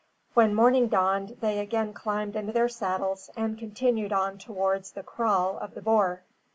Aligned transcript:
When 0.33 0.55
morning 0.55 0.87
dawned 0.87 1.37
they 1.41 1.59
again 1.59 1.93
climbed 1.93 2.35
into 2.35 2.51
their 2.53 2.67
saddles 2.69 3.29
and 3.37 3.55
continued 3.59 4.11
on 4.11 4.39
towards 4.39 4.93
the 4.93 5.03
kraal 5.03 5.59
of 5.59 5.75
the 5.75 5.81
boer. 5.83 6.23